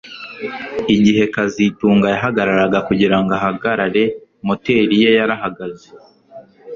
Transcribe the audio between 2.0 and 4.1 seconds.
yahagararaga kugirango ahagarare